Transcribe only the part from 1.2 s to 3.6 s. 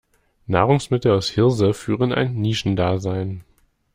Hirse führen ein Nischendasein.